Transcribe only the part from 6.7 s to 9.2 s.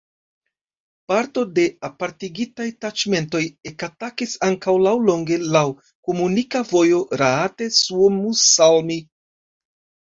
vojo Raate–Suomussalmi.